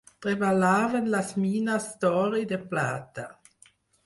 Treballaven 0.25 1.11
les 1.15 1.29
mines 1.41 1.85
d'or 2.05 2.39
i 2.41 2.49
de 2.53 2.61
plata. 2.73 3.29